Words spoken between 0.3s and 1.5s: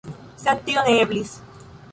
Sed tio ne eblis.